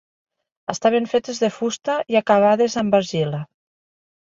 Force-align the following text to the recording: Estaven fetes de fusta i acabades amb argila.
Estaven 0.75 1.05
fetes 1.11 1.43
de 1.45 1.51
fusta 1.59 2.01
i 2.15 2.21
acabades 2.23 2.83
amb 2.85 3.03
argila. 3.05 3.47